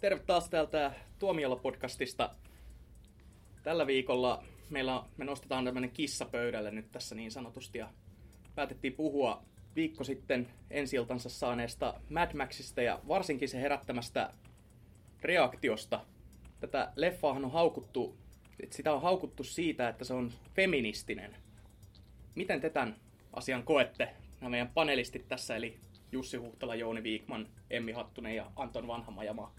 [0.00, 2.30] Terve taas täältä Tuomiolla-podcastista.
[3.62, 7.90] Tällä viikolla meillä, me nostetaan tämmöinen kissa pöydälle nyt tässä niin sanotusti ja
[8.54, 9.42] päätettiin puhua
[9.76, 10.96] viikko sitten ensi
[11.26, 14.32] saaneesta Mad Maxista ja varsinkin se herättämästä
[15.22, 16.04] reaktiosta.
[16.60, 18.16] Tätä leffaahan on haukuttu,
[18.70, 21.36] sitä on haukuttu siitä, että se on feministinen.
[22.34, 22.96] Miten te tämän
[23.32, 24.14] asian koette?
[24.40, 25.80] Nämä meidän panelistit tässä, eli
[26.12, 29.54] Jussi Huhtala, Jouni Viikman, Emmi Hattunen ja Anton Vanhamajamaa.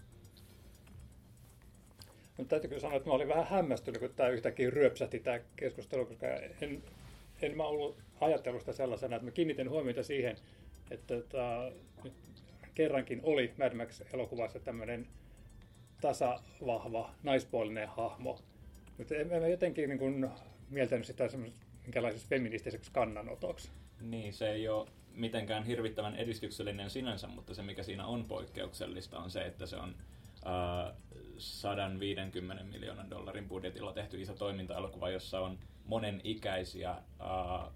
[2.40, 6.26] No, täytyy sanoa, että mä olin vähän hämmästynyt, kun tämä yhtäkkiä ryöpsähti tämä keskustelu, koska
[6.60, 6.82] en,
[7.42, 10.36] en mä ollut ajattelusta sellaisena, että mä kiinnitin huomiota siihen,
[10.90, 11.72] että tota,
[12.04, 12.12] nyt
[12.74, 15.06] kerrankin oli Mad Max-elokuvassa tämmöinen
[16.00, 18.38] tasavahva, naispuolinen hahmo.
[18.98, 20.28] Mutta en, en mä jotenkin niin kuin,
[20.70, 21.28] mieltänyt sitä
[21.82, 23.70] minkälaisessa feministiseksi kannanotoksi.
[24.00, 29.30] Niin, se ei ole mitenkään hirvittävän edistyksellinen sinänsä, mutta se mikä siinä on poikkeuksellista on
[29.30, 30.96] se, että se on uh,
[31.40, 37.72] 150 miljoonan dollarin budjetilla tehty iso toiminta-elokuva, jossa on monen ikäisiä uh,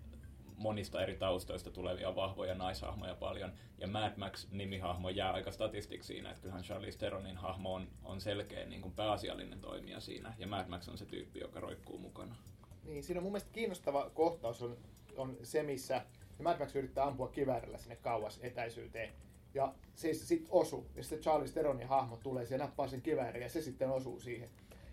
[0.57, 3.53] monista eri taustoista tulevia vahvoja naishahmoja paljon.
[3.79, 8.67] Ja Mad Max-nimihahmo jää aika statistiksi siinä, että kyllähän Charlize Theronin hahmo on, on selkeä
[8.67, 10.35] niin kuin pääasiallinen toimija siinä.
[10.39, 12.37] Ja Mad Max on se tyyppi, joka roikkuu mukana.
[12.85, 14.77] Niin, siinä on mun mielestä kiinnostava kohtaus on,
[15.17, 16.03] on se, missä
[16.43, 19.13] Mad Max yrittää ampua kiväärillä sinne kauas etäisyyteen.
[19.55, 20.87] Ja se sitten osuu.
[20.97, 24.49] Ja sitten Charles Theronin hahmo tulee ja nappaa sen kiväärin ja se sitten osuu siihen.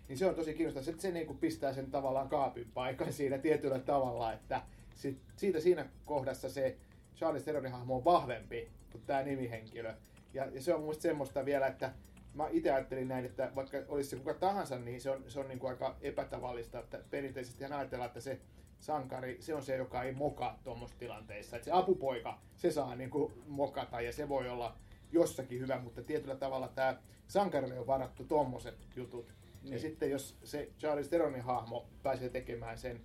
[0.08, 0.84] Niin se on tosi kiinnostavaa.
[0.84, 4.62] Se, se niin kuin pistää sen tavallaan kaapin paikan siinä tietyllä tavalla, että
[4.94, 6.76] sit, siitä siinä kohdassa se
[7.16, 9.94] Charles Theronin hahmo on vahvempi kuin tämä nimihenkilö.
[10.34, 11.92] Ja, ja se on mun semmoista vielä, että
[12.34, 15.48] mä itse ajattelin näin, että vaikka olisi se kuka tahansa, niin se on, se on
[15.48, 18.40] niin kuin aika epätavallista, että perinteisesti ajatellaan, että se
[18.82, 21.56] sankari, se on se, joka ei mokaa tuommoisissa tilanteissa.
[21.56, 24.76] Että se apupoika, se saa niin kuin mokata ja se voi olla
[25.12, 26.96] jossakin hyvä, mutta tietyllä tavalla tämä
[27.28, 29.32] sankarille on varattu tuommoiset jutut.
[29.62, 29.72] Niin.
[29.72, 33.00] Ja sitten jos se Charles Theronin hahmo pääsee tekemään sen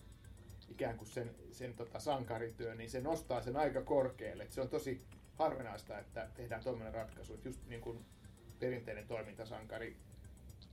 [0.70, 4.44] ikään kuin sen, sen tota sankarityön, niin se nostaa sen aika korkealle.
[4.44, 5.02] Et se on tosi
[5.36, 8.06] harvinaista, että tehdään tuommoinen ratkaisu, että just niin kuin
[8.60, 9.98] perinteinen toimintasankari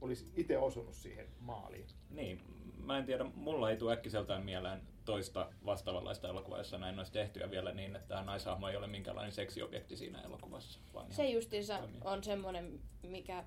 [0.01, 1.87] olisi itse osunut siihen maaliin.
[2.11, 2.41] Niin,
[2.85, 7.41] mä en tiedä, mulla ei tule äkkiseltään mieleen toista vastaavanlaista elokuvaa, jossa näin olisi tehty
[7.41, 10.81] ja vielä niin, että tämä naishahmo ei ole minkäänlainen seksiobjekti siinä elokuvassa.
[10.95, 12.01] Vaan se justiinsa toimii.
[12.05, 13.45] on semmoinen, mikä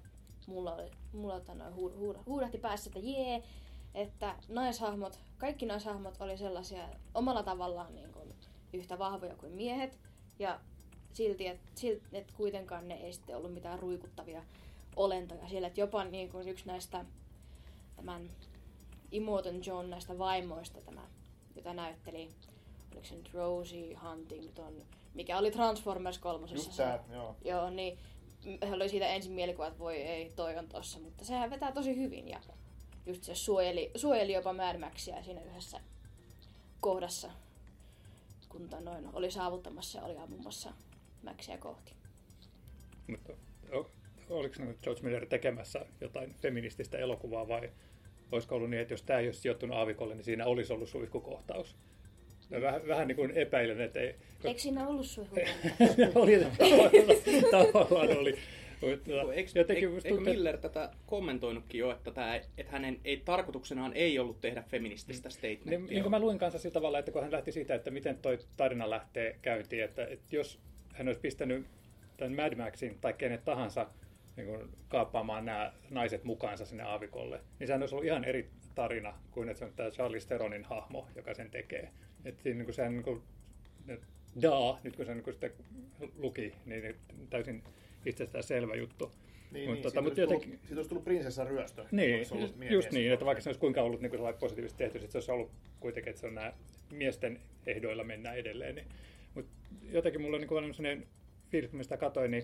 [0.48, 3.44] mulla, oli, mulla noin huud, huud, huudahti päässä, että jee,
[3.94, 8.34] että naishahmot, kaikki naishahmot oli sellaisia omalla tavallaan niin kuin,
[8.74, 10.00] yhtä vahvoja kuin miehet.
[10.40, 10.60] Ja
[11.14, 11.72] silti, että
[12.14, 14.44] et kuitenkaan ne ei sitten ollut mitään ruikuttavia
[14.96, 15.68] olentoja siellä.
[15.68, 17.06] Että jopa niin kuin yksi näistä
[17.96, 18.30] tämän
[19.12, 21.02] Imoton John näistä vaimoista, tämä,
[21.58, 22.30] jota näytteli,
[22.92, 24.74] oliko se nyt Rosie Huntington,
[25.14, 26.68] mikä oli Transformers kolmosessa.
[26.68, 27.36] Just tää, joo.
[27.46, 28.00] Joo, niin
[28.74, 32.28] oli siitä ensin mielikuva, että voi ei, toi on tossa, mutta sehän vetää tosi hyvin
[32.28, 32.40] ja
[33.06, 35.80] just se suojeli, suojeli jopa Mad Maxia siinä yhdessä
[36.80, 37.32] kohdassa,
[38.50, 40.74] kun noin oli saavuttamassa ja oli ampumassa
[41.24, 41.94] Maxia kohti.
[43.08, 43.34] Mutta
[44.30, 47.72] oliko George Miller tekemässä jotain feminististä elokuvaa vai
[48.32, 51.76] olisiko ollut niin, että jos tämä ei olisi sijoittunut aavikolle, niin siinä olisi ollut suihkukohtaus?
[52.50, 54.16] Mä vähän, vähän niin kuin epäilen, että ei...
[54.44, 56.16] Eikö siinä ollut suihkukohtaus?
[56.16, 56.48] oli,
[57.52, 58.38] tavallaan oli.
[58.82, 63.94] Mutta, eikö, jotenkin eikö, eikö Miller tätä kommentoinutkin jo, että, tämä, että hänen ei, tarkoituksenaan
[63.94, 65.80] ei ollut tehdä feminististä statementtia?
[65.80, 68.18] Niin, niin kuin mä luin kanssa sillä tavalla, että kun hän lähti siitä, että miten
[68.18, 70.60] toi tarina lähtee käyntiin, että, että jos
[70.94, 71.66] hän olisi pistänyt
[72.18, 73.88] tämän Mad Maxin tai kenet tahansa
[74.38, 79.14] niin kuin kaappaamaan nämä naiset mukaansa sinne aavikolle, niin sehän olisi ollut ihan eri tarina
[79.32, 81.92] kuin että se on tämä Charlie Theronin hahmo, joka sen tekee.
[82.26, 83.22] Että siinä niin kuin sehän niin kuin,
[84.42, 85.52] daa, nyt kun se niin kuin sitten
[86.18, 86.96] luki, niin
[87.30, 87.64] täysin
[88.06, 89.12] itsestään selvä juttu.
[89.52, 90.50] Niin, mutta, niin, tota, mutta jotenkin...
[90.50, 91.86] tullut, siitä olisi tullut prinsessan ryöstö.
[91.92, 92.20] Niin,
[92.70, 95.52] just niin, että vaikka se olisi kuinka ollut niin kuin positiivisesti tehty, se olisi ollut
[95.80, 96.54] kuitenkin, että se on nämä
[96.92, 98.76] miesten ehdoilla mennään edelleen.
[98.76, 98.88] Niin.
[99.34, 99.52] Mutta
[99.92, 101.08] jotenkin mulla on niin sellainen
[101.50, 102.44] fiilis, kun sitä katsoin, niin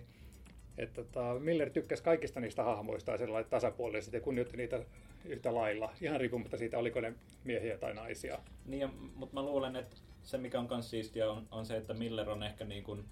[0.78, 4.86] että tota, Miller tykkäsi kaikista niistä hahmoista sellainen tasapuolisesti ja kunnioitti niitä
[5.26, 8.40] yhtä lailla, ihan riippumatta siitä, oliko ne miehiä tai naisia.
[8.66, 11.94] Niin, ja, mutta mä luulen, että se mikä on myös siistiä on, on se, että
[11.94, 13.06] Miller on ehkä niin kuin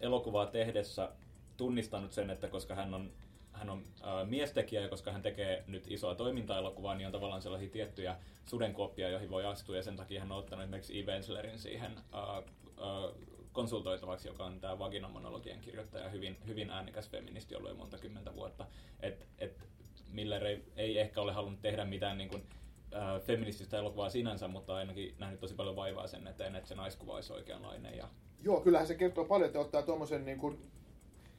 [0.00, 1.10] elokuvaa tehdessä
[1.56, 3.10] tunnistanut sen, että koska hän on,
[3.52, 7.70] hän on äh, miestekijä ja koska hän tekee nyt isoa toimintaelokuvaa, niin on tavallaan sellaisia
[7.70, 8.16] tiettyjä
[8.46, 11.06] sudenkuoppia, joihin voi astua ja sen takia hän on ottanut esimerkiksi.
[11.06, 12.44] Wenslerin siihen äh, äh,
[13.54, 18.66] konsultoitavaksi, joka on tämä vaginamonologien kirjoittaja, hyvin, hyvin äänikäs feministi ollut jo monta kymmentä vuotta.
[19.00, 19.68] Et, et
[20.12, 22.42] Miller ei, ei ehkä ole halunnut tehdä mitään niin kuin,
[22.94, 27.14] äh, feminististä elokuvaa sinänsä, mutta ainakin nähnyt tosi paljon vaivaa sen eteen, että se naiskuva
[27.14, 27.96] olisi oikeanlainen.
[27.96, 28.08] Ja...
[28.42, 30.40] Joo, kyllähän se kertoo paljon, että ottaa tuommoisen niin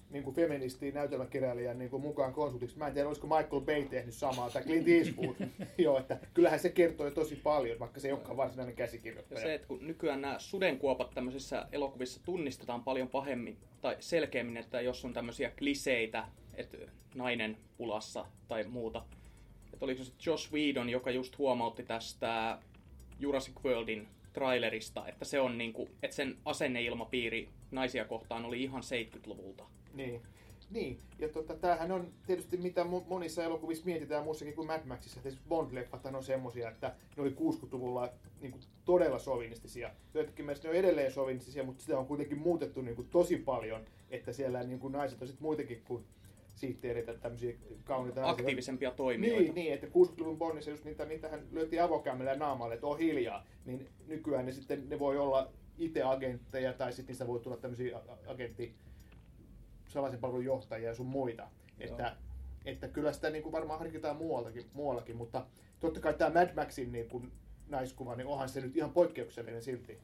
[0.10, 2.78] niin kuin feministi näytelmäkirjailijan niin kuin mukaan konsultiksi.
[2.78, 5.36] Mä en tiedä, olisiko Michael Bay tehnyt samaa tai Clint Eastwood.
[5.78, 9.40] Joo, että kyllähän se kertoo jo tosi paljon, vaikka se ei olekaan varsinainen käsikirjoittaja.
[9.40, 14.81] Ja se, että kun nykyään nämä sudenkuopat tämmöisissä elokuvissa tunnistetaan paljon pahemmin tai selkeämmin, että
[14.81, 16.78] jos on tämmöisiä kliseitä, että
[17.16, 19.06] nainen pulassa tai muuta.
[19.74, 22.60] Että oliko se Josh Whedon, joka just huomautti tästä
[23.19, 29.64] Jurassic Worldin trailerista, että se on niinku, että sen asenneilmapiiri naisia kohtaan oli ihan 70-luvulta.
[29.94, 30.22] Niin.
[30.70, 35.22] Niin, ja tota, tämähän on tietysti mitä monissa elokuvissa mietitään muussakin kuin Mad Maxissa.
[35.22, 38.10] Tietysti Bond-leffat on semmosia, että ne oli 60-luvulla
[38.42, 39.92] niin kuin, todella sovinistisia.
[40.14, 43.86] Joitakin mielestä ne on edelleen sovinistisia, mutta sitä on kuitenkin muutettu niin kuin, tosi paljon,
[44.10, 46.06] että siellä niin kuin, naiset on sitten muitakin kuin
[46.56, 47.54] sihteereitä, tämmöisiä
[47.84, 49.42] kauniita Aktiivisempia toimijoita.
[49.42, 53.46] Niin, niin että 60-luvun Bonnissa just niitä, niitähän lyötiin avokämmellä naamalle, että on hiljaa.
[53.66, 58.00] Niin nykyään ne sitten ne voi olla itse agentteja tai sitten niistä voi tulla tämmöisiä
[58.28, 58.75] agentti
[59.88, 61.48] salaisen palvelun johtajia ja sun muita.
[61.80, 62.16] Että,
[62.66, 65.46] että kyllä sitä niin kuin varmaan harkitaan muuallakin, muuallakin, mutta
[65.80, 67.31] totta kai tämä Mad Maxin niin kuin
[67.68, 70.00] naiskuva, niin onhan se nyt ihan poikkeuksellinen silti.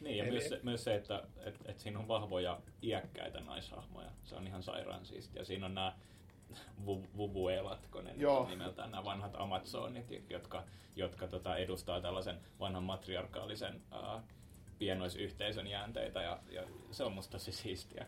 [0.00, 0.30] Niin, ja Eli...
[0.30, 4.10] myös, se, myös se, että et, et siinä on vahvoja iäkkäitä naishahmoja.
[4.24, 5.44] Se on ihan sairaan siistiä.
[5.44, 5.96] Siinä on nämä
[7.16, 8.48] vuvuelat, kun ne Joo.
[8.48, 10.64] nimeltään nämä vanhat Amazonit, jotka,
[10.96, 14.20] jotka tota, edustaa tällaisen vanhan matriarkaalisen uh,
[14.78, 18.06] pienoisyhteisön jäänteitä, ja, ja se on musta tosi siistiä.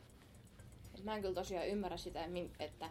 [1.02, 2.24] Mä en kyllä tosiaan ymmärrä sitä,
[2.58, 2.90] että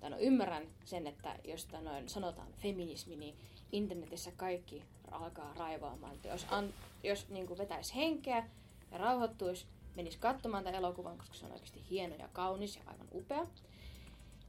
[0.00, 3.36] tai no, ymmärrän sen, että jos noin sanotaan feminismi, niin
[3.72, 6.14] internetissä kaikki alkaa raivaamaan.
[6.14, 8.48] Että jos, an, jos niin kuin vetäisi henkeä
[8.92, 9.66] ja rauhoittuisi,
[9.96, 13.46] menisi katsomaan tämän elokuvan, koska se on oikeasti hieno ja kaunis ja aivan upea,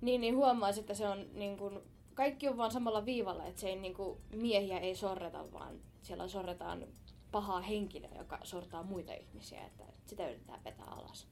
[0.01, 1.79] niin, niin huomaisi, että se on niin kuin,
[2.13, 6.27] kaikki on vaan samalla viivalla, että se ei, niin kuin, miehiä ei sorreta, vaan siellä
[6.27, 6.87] sorretaan
[7.31, 11.27] pahaa henkilöä, joka sortaa muita ihmisiä, että sitä yritetään vetää alas.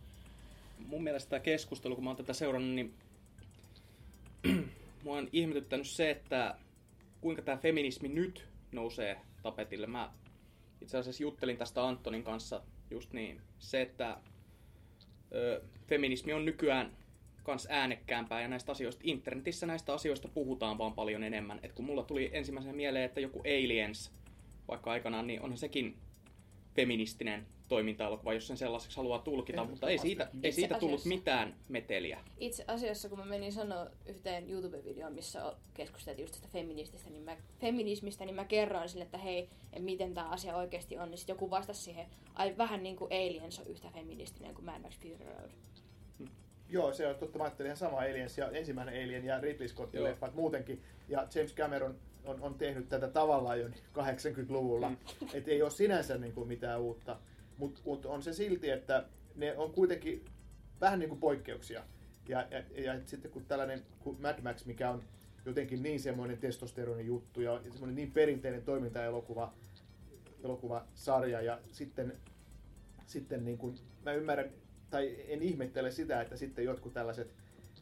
[0.88, 2.94] Mun mielestä tämä keskustelu, kun mä oon tätä seurannut, niin
[5.04, 6.56] mua on ihmetyttänyt se, että
[7.22, 9.88] kuinka tämä feminismi nyt nousee tapetille.
[9.88, 10.14] Mä
[10.82, 13.42] itse asiassa juttelin tästä Antonin kanssa just niin.
[13.60, 14.18] Se, että
[15.36, 16.98] ö, feminismi on nykyään
[17.44, 21.60] kans äänekkäämpää ja näistä asioista, internetissä näistä asioista puhutaan vaan paljon enemmän.
[21.64, 24.12] Et kun mulla tuli ensimmäisenä mieleen, että joku Aliens,
[24.68, 25.98] vaikka aikanaan, niin onhan sekin
[26.76, 32.20] feministinen toiminta-elokuva, jos sen sellaiseksi haluaa tulkita, mutta ei siitä, ei siitä tullut mitään meteliä.
[32.40, 37.38] Itse asiassa, kun mä menin sanoa yhteen YouTube-videoon, missä keskusteltiin just tästä feminististä, niin mä,
[37.62, 41.50] feminismistä, niin mä kerroin sille, että hei, miten tämä asia oikeasti on, niin sitten joku
[41.50, 45.52] vastasi siihen, ai vähän niin kuin Aliens on yhtä feministinen kuin Mad Max Fury Road.
[46.20, 46.30] Hmm.
[46.70, 47.38] Joo, se on totta.
[47.38, 50.84] Mä ajattelin ihan sama Aliens ja ensimmäinen Alien ja Ridley Scottin leffat muutenkin.
[51.10, 51.96] Ja James Cameron
[52.26, 54.90] on, on tehnyt tätä tavallaan jo 80-luvulla.
[54.90, 54.98] Mm.
[55.34, 57.18] Että ei ole sinänsä niin kuin mitään uutta.
[57.62, 59.06] Mutta mut on se silti, että
[59.36, 60.26] ne on kuitenkin
[60.82, 61.84] vähän niin kuin poikkeuksia.
[62.28, 65.04] Ja, ja, ja sitten kun tällainen kun Mad Max, mikä on
[65.46, 69.54] jotenkin niin semmoinen testosteronin juttu ja semmoinen niin perinteinen toimintaelokuva,
[70.44, 72.14] elokuvasarja ja sitten,
[73.08, 74.50] sitten niin kuin, mä ymmärrän,
[74.90, 77.34] tai en ihmettele sitä, että sitten jotkut tällaiset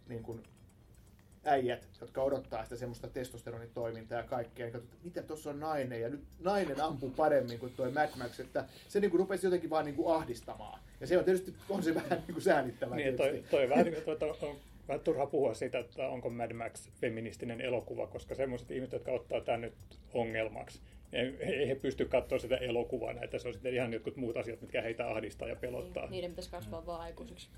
[0.08, 0.44] niin kuin
[1.50, 4.66] äijät, jotka odottaa sitä semmoista testosteronitoimintaa ja kaikkea.
[4.66, 8.40] Ja katsotaan, mitä tuossa on nainen, ja nyt nainen ampuu paremmin kuin tuo Mad Max,
[8.40, 10.80] että se niin kuin rupesi jotenkin vaan niin kuin ahdistamaan.
[11.00, 12.98] Ja se on tietysti on se vähän niin kuin säälittävää.
[12.98, 14.56] Niin, toi, toi vähän niin kuin, tuota, on
[14.88, 19.42] vähän turha puhua siitä, että onko Mad Max feministinen elokuva, koska semmoiset ihmiset, jotka ottaa
[19.42, 19.74] tämän nyt
[20.14, 20.82] ongelmaksi,
[21.14, 24.82] ei he pysty katsoa sitä elokuvaa näitä, se on sitten ihan jotkut muut asiat, mitkä
[24.82, 26.04] heitä ahdistaa ja pelottaa.
[26.04, 26.86] Niin, niiden pitäisi kasvaa mm.
[26.88, 27.50] vaan aikuisiksi.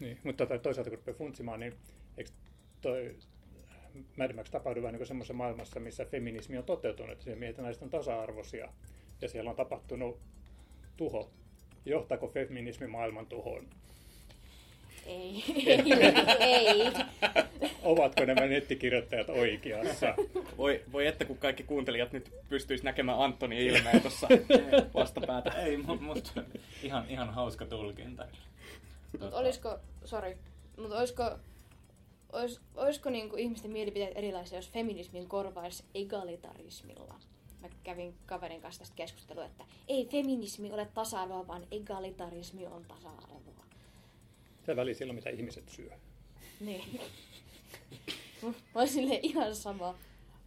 [0.00, 1.74] Niin, mutta toisaalta kun rupeaa funtsimaan, niin
[2.18, 2.30] eikö
[2.80, 3.16] toi
[4.16, 7.82] Mad Max tapahtui vähän niin semmoisessa maailmassa, missä feminismi on toteutunut, että miehet ja naiset
[7.82, 8.68] on tasa-arvoisia
[9.20, 10.20] ja siellä on tapahtunut
[10.96, 11.30] tuho.
[11.84, 13.66] Johtaako feminismi maailman tuhoon?
[15.06, 15.92] Ei, ei,
[16.40, 16.92] ei.
[17.82, 20.14] Ovatko nämä nettikirjoittajat oikeassa?
[20.58, 24.28] Voi, voi että kun kaikki kuuntelijat nyt pystyisi näkemään Antoni ilmeä tuossa
[24.94, 25.50] vastapäätä.
[25.50, 26.42] Ei, mutta
[26.82, 28.26] ihan, ihan hauska tulkinta.
[29.20, 30.36] Mutta olisiko, sorry,
[30.76, 31.38] mutta olisiko
[32.32, 37.14] olis, olisiko niinku ihmisten mielipiteet erilaisia, jos feminismin korvaisi egalitarismilla?
[37.60, 43.64] Mä kävin kaverin kanssa tästä keskustelua, että ei feminismi ole tasa-arvoa, vaan egalitarismi on tasa-arvoa.
[44.66, 45.90] Se väli silloin, mitä ihmiset syö.
[46.60, 47.00] Niin.
[48.74, 49.94] Mä sille ihan sama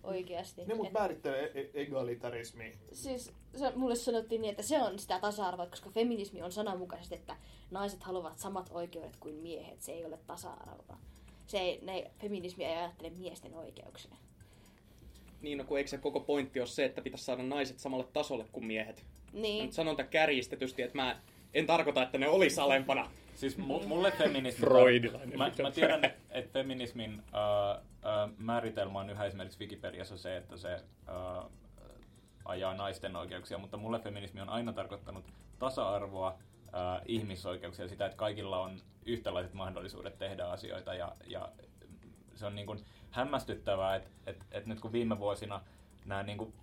[0.04, 0.66] oikeasti.
[0.66, 2.74] Ne mut määrittelee e- egalitarismi.
[2.94, 7.36] Siis se, mulle sanottiin niin, että se on sitä tasa-arvoa, koska feminismi on sananmukaisesti, että
[7.72, 9.82] naiset haluavat samat oikeudet kuin miehet.
[9.82, 10.98] Se ei ole tasa-arvoa
[11.52, 14.16] se ei, ne, feminismi ei ajattele miesten oikeuksia.
[15.42, 18.46] Niin, no kun eikö se koko pointti ole se, että pitäisi saada naiset samalle tasolle
[18.52, 19.06] kuin miehet?
[19.34, 19.66] Niin.
[19.66, 21.22] Nyt sanon tämän kärjistetysti, että mä
[21.54, 23.12] En tarkoita, että ne olisi alempana.
[23.36, 24.68] Siis mulle feminismi...
[24.68, 25.38] Freudilainen.
[25.38, 30.74] Mä, mä tiedän, että feminismin äh, äh, määritelmä on yhä esimerkiksi Wikipediassa se, että se
[30.74, 31.46] äh,
[32.46, 35.26] ajaa naisten oikeuksia, mutta mulle feminismi on aina tarkoittanut
[35.60, 36.38] tasa-arvoa,
[37.06, 41.50] ihmisoikeuksia, sitä, että kaikilla on yhtäläiset mahdollisuudet tehdä asioita ja, ja
[42.36, 45.62] se on niin kuin hämmästyttävää, että, että, että nyt kun viime vuosina
[46.06, 46.54] nämä niin kuin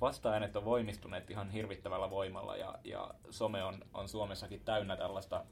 [0.00, 5.44] vasta-äänet on voimistuneet ihan hirvittävällä voimalla ja, ja some on, on Suomessakin täynnä tällaista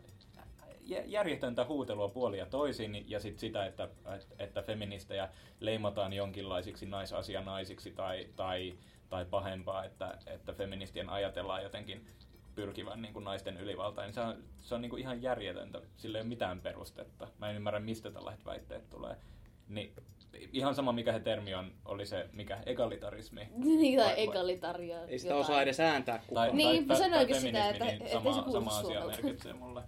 [1.07, 3.89] järjetöntä huutelua puolia toisin ja sit sitä, että,
[4.39, 5.29] että feministejä
[5.61, 8.79] leimataan jonkinlaisiksi naisasianaisiksi tai, tai,
[9.09, 12.07] tai pahempaa, että, että feministien ajatellaan jotenkin
[12.55, 15.81] pyrkivän niin kuin naisten ylivaltaan, niin se on, se on niin kuin ihan järjetöntä.
[15.97, 17.29] Sillä ei ole mitään perustetta.
[17.39, 19.17] Mä en ymmärrä, mistä tällaiset väitteet tulee.
[19.69, 19.93] Niin
[20.53, 23.49] ihan sama mikä se termi on, oli se mikä egalitarismi.
[23.57, 25.05] Niin, tai egalitaria.
[25.05, 26.49] Ei sitä osaa edes ääntää kukaan.
[26.49, 29.83] Tai, niin, tai, sanoinkin sitä, että, niin sama, se sama asia merkitsee mulle.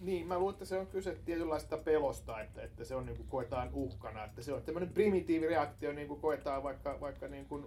[0.00, 3.28] Niin, mä luulen, että se on kyse tietynlaista pelosta, että, että se on niin kuin
[3.28, 4.24] koetaan uhkana.
[4.24, 7.66] Että se on tämmöinen primitiivireaktio, niin kuin koetaan vaikka, vaikka niin kuin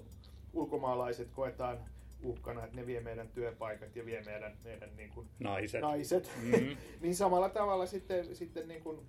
[0.53, 1.79] ulkomaalaiset koetaan
[2.23, 5.81] uhkana, että ne vie meidän työpaikat ja vie meidän, meidän niin kuin naiset.
[5.81, 6.31] naiset.
[6.41, 6.77] Mm-hmm.
[7.01, 8.99] niin samalla tavalla sitten, sitten niin kuin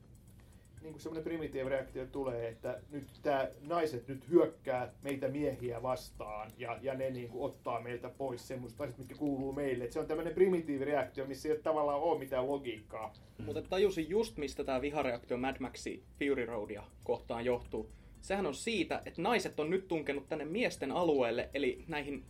[0.83, 6.79] niin kuin semmoinen primitiivireaktio tulee, että nyt tämä naiset nyt hyökkää meitä miehiä vastaan ja,
[6.83, 9.85] ja ne niin kuin ottaa meiltä pois semmoista asiat, mitkä kuuluu meille.
[9.85, 13.13] Et se on tämmöinen primitiivireaktio, missä ei tavallaan ole mitään logiikkaa.
[13.39, 13.45] Mm.
[13.45, 17.91] Mutta tajusin just, mistä tämä vihareaktio Mad Maxi Fury Roadia kohtaan johtuu.
[18.21, 22.25] Sehän on siitä, että naiset on nyt tunkenut tänne miesten alueelle, eli näihin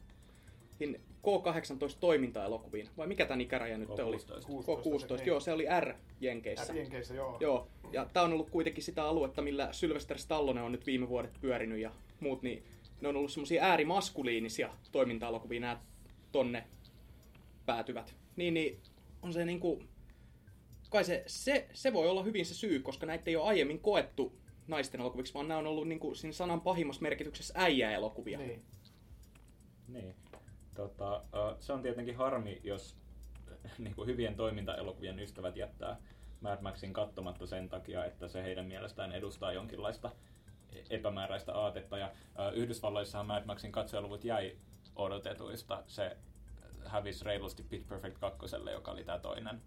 [1.23, 4.03] K-18 toimintaelokuviin, vai mikä tämän ikäraja nyt K-16.
[4.03, 4.19] oli?
[4.19, 6.73] K-16, joo, se oli R-Jenkeissä.
[6.73, 7.37] R-Jenkeissä, joo.
[7.41, 7.69] joo.
[7.93, 11.79] Ja tämä on ollut kuitenkin sitä aluetta, millä Sylvester Stallone on nyt viime vuodet pyörinyt
[11.79, 12.65] ja muut, niin
[13.01, 15.81] ne on ollut semmoisia äärimaskuliinisia toiminta-elokuvia, nämä
[16.33, 16.65] tonne
[17.67, 18.15] päätyvät.
[18.37, 18.79] Niin, niin
[19.23, 19.83] on se niinku,
[20.91, 24.33] kai se, se, se voi olla hyvin se syy, koska näitä ei ole aiemmin koettu
[24.69, 28.39] naisten elokuviksi, vaan nämä on ollut niinku siinä sanan pahimmassa merkityksessä äijä-elokuvia.
[28.39, 28.63] Niin.
[29.89, 30.15] Niin.
[30.81, 31.23] Tota,
[31.59, 32.97] se on tietenkin harmi, jos
[33.79, 35.97] niin kuin hyvien toimintaelokuvien ystävät jättää
[36.41, 40.11] Mad Maxin katsomatta sen takia, että se heidän mielestään edustaa jonkinlaista
[40.91, 41.99] epämääräistä aatetta.
[41.99, 42.11] Ja
[42.55, 44.57] Yhdysvalloissahan Mad Maxin katsojaluvut jäi
[44.97, 45.83] odotetuista.
[45.87, 46.17] Se
[46.87, 49.63] hävisi reilusti Pitch Perfect 2, joka oli tämä toinen,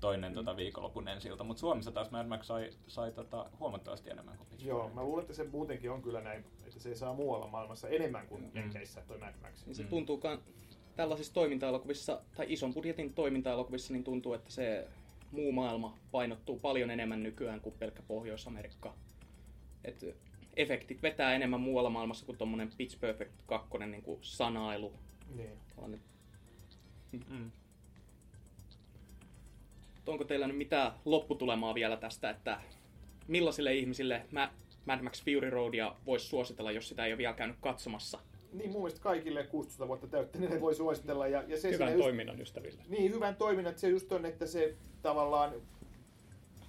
[0.00, 0.34] toinen mm.
[0.34, 1.44] tota viikonlopun ensilta.
[1.44, 5.22] Mutta Suomessa taas Mad Max sai, sai tota huomattavasti enemmän kuin Pitch Joo, mä luulen,
[5.22, 6.44] että se muutenkin on kyllä näin,
[6.76, 8.50] että se saa muualla maailmassa enemmän kuin mm.
[8.54, 9.66] Jenkeissä toi Mad Max.
[9.66, 9.88] Niin se mm.
[9.88, 10.20] tuntuu
[10.96, 14.88] tällaisissa toiminta-elokuvissa, tai ison budjetin toiminta-elokuvissa, niin tuntuu, että se
[15.32, 18.94] muu maailma painottuu paljon enemmän nykyään kuin pelkkä Pohjois-Amerikka.
[19.84, 20.04] Et
[20.56, 24.92] efektit vetää enemmän muualla maailmassa kuin tuommoinen Pitch Perfect 2 niin kuin sanailu.
[25.36, 25.58] Niin.
[27.28, 27.50] Mm.
[30.06, 32.60] Onko teillä nyt mitään lopputulemaa vielä tästä, että
[33.28, 34.26] millaisille ihmisille
[34.86, 38.18] Mad Max Fury Roadia voisi suositella, jos sitä ei ole vielä käynyt katsomassa?
[38.52, 41.26] niin mun mielestä kaikille 16 vuotta täyttäneille voi suositella.
[41.26, 42.82] Ja, ja se hyvän toiminnan just, ystäville.
[42.88, 43.78] Niin, hyvän toiminnan.
[43.78, 45.52] Se just on, että se tavallaan,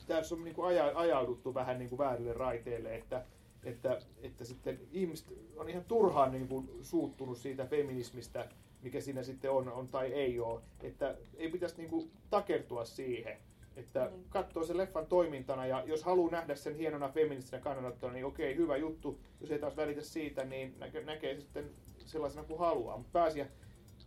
[0.07, 3.25] tässä on niin kuin aja, ajauduttu vähän niin kuin väärille raiteille, että,
[3.63, 8.49] että, että sitten ihmiset on ihan turhaan niin kuin suuttunut siitä feminismistä,
[8.81, 10.61] mikä siinä sitten on, on tai ei ole.
[10.83, 13.37] Että ei pitäisi niin kuin takertua siihen.
[13.77, 14.23] Että mm.
[14.29, 18.77] katsoo sen leffan toimintana ja jos haluaa nähdä sen hienona feministinä kannanottona, niin okei, hyvä
[18.77, 19.19] juttu.
[19.41, 22.97] Jos ei taas välitä siitä, niin näkee, näkee sitten sellaisena kuin haluaa.
[22.97, 23.47] Mutta pääsiä,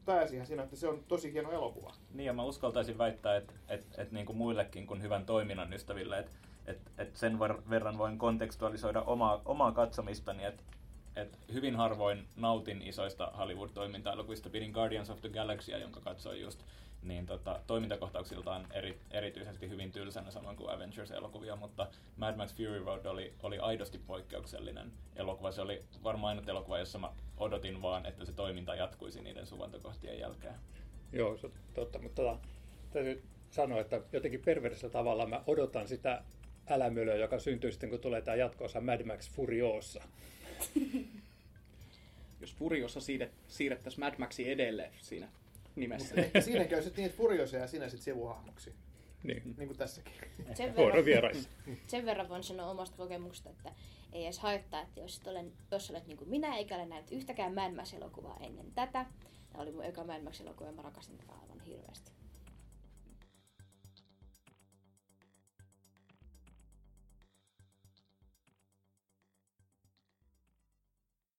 [0.05, 1.95] pääsihän siinä, että se on tosi hieno elokuva.
[2.15, 6.19] Niin ja mä uskaltaisin väittää, että et, et niin kuin muillekin kuin hyvän toiminnan ystäville,
[6.19, 6.33] että
[6.67, 7.39] et, et sen
[7.71, 10.63] verran voin kontekstualisoida omaa, omaa katsomistani, että
[11.17, 14.51] et hyvin harvoin nautin isoista Hollywood-toiminta-elokuvista.
[14.51, 16.63] Pidin Guardians of the Galaxy, jonka katsoin just
[17.03, 21.87] niin tota, toimintakohtauksiltaan eri, erityisesti hyvin tylsänä samoin kuin Avengers-elokuvia, mutta
[22.17, 25.53] Mad Max Fury Road oli, oli aidosti poikkeuksellinen elokuva.
[25.53, 30.19] Se oli varmaan ainut elokuva, jossa mä odotin vaan, että se toiminta jatkuisi niiden suvantokohtien
[30.19, 30.55] jälkeen.
[31.13, 32.39] Joo, se on totta, mutta tota,
[32.91, 36.23] täytyy sanoa, että jotenkin perversillä tavalla mä odotan sitä
[36.71, 40.03] älämölöä, joka syntyy sitten, kun tulee tämä jatkoosa Mad Max Furiosa.
[42.41, 43.01] Jos Furiosa
[43.49, 45.29] siirrettäisiin Mad Maxin edelle siinä
[45.77, 46.15] nimessä.
[46.41, 48.75] siinä käy sitten niin, että Furiosa ja sinä sitten sivuhahmoksi.
[49.23, 49.43] Niin.
[49.57, 50.15] niin kuin tässäkin.
[50.55, 51.35] Sen verran,
[51.87, 53.73] sen verran voin sanoa omasta kokemuksesta, että
[54.13, 57.55] ei edes haittaa, että jos, olen, jos olet niin kuin minä, eikä ole nähnyt yhtäkään
[57.55, 59.07] Mad Max-elokuvaa ennen tätä.
[59.53, 62.10] Tämä oli mun eka Mad Max-elokuva ja mä rakastin tätä aivan hirveästi.